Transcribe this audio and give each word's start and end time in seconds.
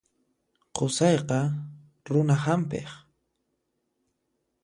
Qusayqa 0.75 1.39
runa 2.09 2.35
hampiq. 2.43 2.89